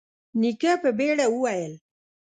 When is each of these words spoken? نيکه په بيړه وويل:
نيکه 0.41 0.73
په 0.81 0.89
بيړه 0.97 1.25
وويل: 1.31 1.73